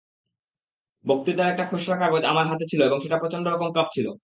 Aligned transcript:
বক্তৃতার 1.05 1.51
একটা 1.51 1.65
খসড়া 1.71 1.97
কাগজ 1.97 2.23
আমার 2.25 2.45
হাতে 2.47 2.65
ছিল 2.71 2.81
এবং 2.83 2.97
সেটা 3.03 3.17
প্রচণ্ড 3.17 3.45
রকম 3.47 3.69
কাঁপছিল। 3.73 4.07